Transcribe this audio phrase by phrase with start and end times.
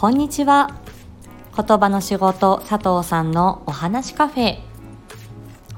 [0.00, 0.70] こんにちは。
[1.56, 4.58] 言葉の仕事佐藤さんのお話カフェ。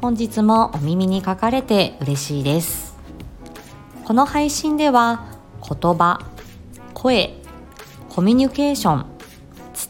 [0.03, 2.99] 本日もお耳に書かれて嬉しいです。
[4.05, 5.25] この配信では
[5.67, 6.21] 言葉
[6.93, 7.35] 声
[8.11, 9.07] コミュニケーション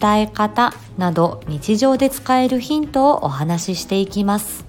[0.00, 4.64] 伝え方など日常で使えるヒントをお話ししていきます。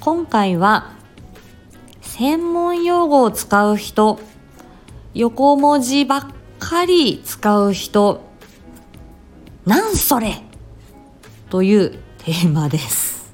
[0.00, 0.92] 今回は
[2.02, 4.20] 専門用語を使う人
[5.14, 6.26] 横文字ばっ
[6.58, 8.20] かり使う人。
[9.66, 10.42] なんそれ。
[11.50, 13.32] というテーマです、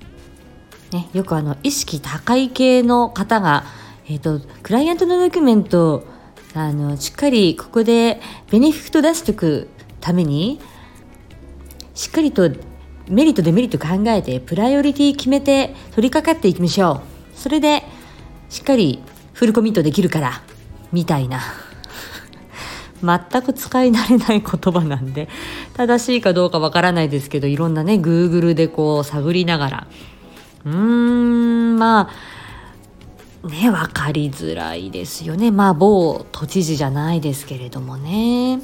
[0.93, 3.65] ね、よくあの意識高い系の方が、
[4.07, 6.05] えーと、クライアントのドキュメント
[6.55, 8.21] あのしっかりここで
[8.51, 9.69] ベネフィット出していく
[10.01, 10.61] ために
[11.95, 12.49] しっかりと
[13.09, 17.03] メリットデメリット考えてプライオリティ決めて取り掛かっていきましょ
[17.35, 17.37] う。
[17.37, 17.83] それで
[18.49, 20.43] しっかりフルコミットできるから
[20.93, 21.41] みたいな。
[23.03, 25.29] 全く使い慣れない言葉なんで
[25.75, 29.87] 正しいかどうかわからないですけどいろんなね Google でこう探りながら。
[30.65, 32.09] うーんま
[33.45, 35.51] あね分かりづらいですよね。
[35.51, 38.61] まあ某都知事じゃないですけれどもね。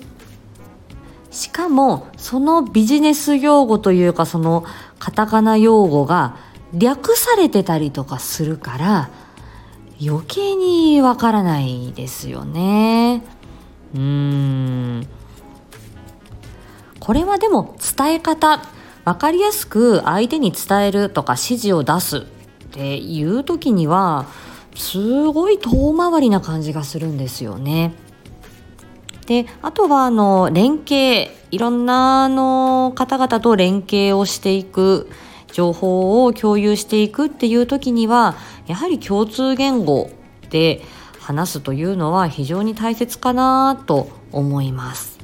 [1.31, 4.65] しかもそのビジネス用語というかその
[4.98, 6.37] カタカナ用語が
[6.72, 9.11] 略されてたりとかするから
[10.03, 13.22] 余計にわからないですよね。
[13.95, 15.07] うーん
[16.99, 18.63] これはでも伝え方
[19.05, 22.23] 分かりやすく相手に伝えるとか指示を出すっ
[22.73, 24.27] ていう時には
[24.77, 27.93] すごい遠回りな感じがするんですよね。
[29.27, 35.09] であとはあの連携いろんなあの方々と連携をしていく
[35.53, 40.11] 情報を共有していくっていう時にはやはり共通言語
[40.51, 40.83] で
[41.21, 45.21] 話すというのは非常に大切かなと思います。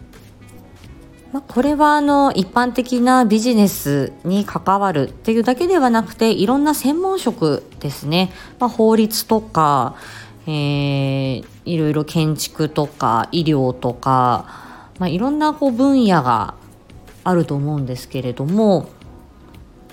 [1.33, 9.97] まあ、これはあの一般的なビジネスに関わるっていうだけではなくていろんな専門職ですね、まあ、法律とか、
[10.47, 16.55] えー、いろいろ建築とか医療とか、まあ、いろんなこう分野が
[17.25, 18.89] あると思うんですけれども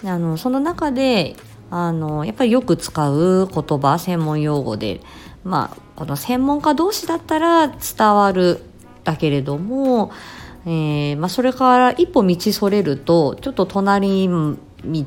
[0.06, 1.36] あのその中で
[1.76, 5.02] あのやっぱりよく使う言葉専門用語で。
[5.44, 7.78] まあこの専門家同士だったら伝
[8.16, 8.62] わる
[9.04, 10.12] だけれども、
[10.66, 15.02] えーまあ、それから一歩道それるとちょっと隣道に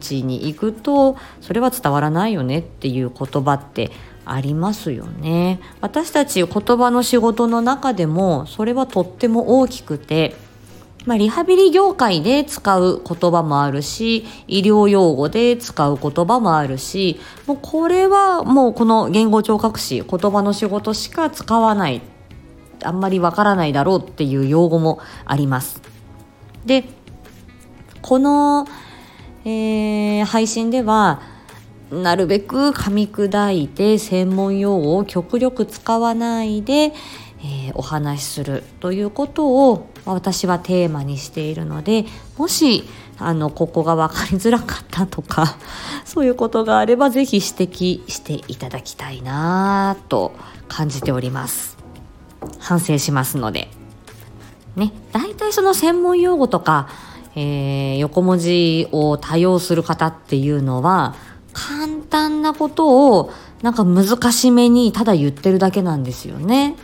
[0.44, 3.90] 行くとそれは伝わらないよねっていう言葉って
[4.24, 5.60] ありますよね。
[5.80, 10.34] 私たち言葉の仕事の中でもそれはとっても大きくて
[11.06, 22.02] まあ、リハビリ業界で使う言葉もあるし医療用語で使う言葉もあるしもうこれはもうこの言語聴覚士言葉の仕事しか使わない
[22.82, 25.80] あんまりわからないだろうっていう用語もあります。
[26.66, 26.84] で
[28.02, 28.66] この、
[29.44, 31.22] えー、配信では
[31.90, 36.92] なるべく噛み砕いて専門用語を極力使わないで、
[37.46, 42.04] えー、お話しするということを私はテーマにしているので
[42.36, 42.84] もし
[43.18, 45.56] あのここが分かりづらかったとか
[46.04, 50.32] そういうことがあれば是非指摘していただきたいなと
[50.68, 51.78] 感じております
[52.58, 53.68] 反省しますので
[54.74, 56.88] ね大体その専門用語とか、
[57.36, 61.14] えー、横文字を多用する方っていうのは
[61.52, 63.32] 簡単なことを
[63.62, 66.76] なんか難しめにただ言ってるだけなんですよね。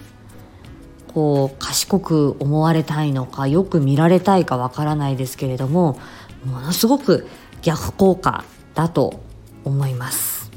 [1.14, 5.98] こう賢く思われたいのかよく見られたいかわからないですけれども
[6.44, 7.26] ものすごく
[7.62, 9.20] 逆効果だと
[9.64, 10.50] 思います。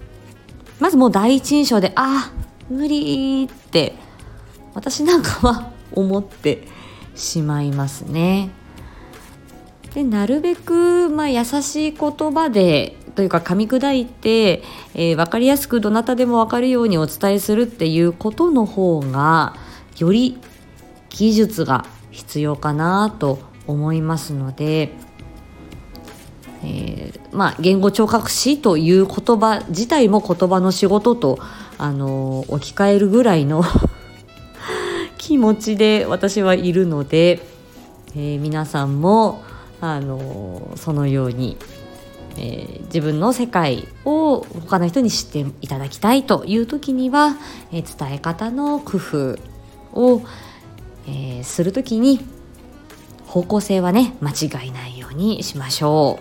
[0.79, 2.31] まずもう第一印象であ
[2.69, 3.93] 無理って
[4.73, 6.67] 私なんかは思って
[7.15, 8.49] しまいますね。
[9.93, 14.61] でなるべく、まあ、優しい言葉でというか噛み砕いて、
[14.93, 19.55] えー、分かりやすくどなたでも分かるようにお伝えするっていうことの方が
[19.97, 20.37] より
[21.09, 24.91] 技術が必要かなと思いますので、
[26.63, 31.39] えー、まあ、言語聴覚士という言葉自体も言葉の仕事と、
[31.77, 33.63] あのー、置き換えるぐらいの
[35.17, 37.45] 気持ちで私はいるので、
[38.15, 39.43] えー、皆さんも、
[39.81, 41.57] あのそのように、
[42.37, 47.35] え自分の世界を他の人に知っていただきたいという時には、
[47.71, 49.39] え伝え方の工夫
[49.95, 50.21] を、
[51.07, 52.19] えー、する時に
[53.25, 56.19] 方向性はね間違いないようにしましょ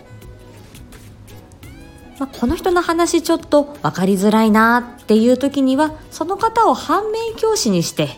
[2.17, 8.09] う、まあ、この人の話ちょっと分かりづらいなっていう時にはその方を反面教師にして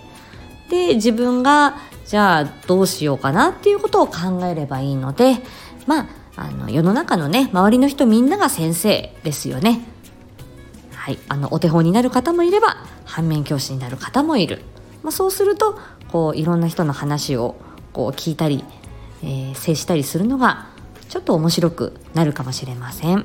[0.70, 1.76] で自分が
[2.06, 5.37] じゃあどうしようかなっていうことを考えればいいので
[5.87, 6.06] まあ
[6.37, 9.81] あの世の中のね周りの人みんなが先生ですよね。
[10.94, 14.61] はい、あのお手本になる方もいれば反面教師になる方もいる、
[15.06, 15.79] まあ、そうすると
[16.11, 17.55] こういろんな人の話を
[17.93, 18.64] こう聞いたり、
[19.23, 20.67] えー、接したりするのが
[21.08, 23.25] ちょっと面白くなるかもしれません。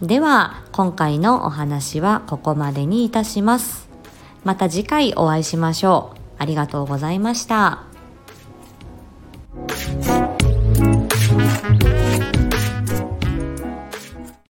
[0.00, 3.90] では今回のお話はここまでにいたします。
[4.42, 6.18] また次回お会いしましょう。
[6.38, 7.87] ありがとうございました。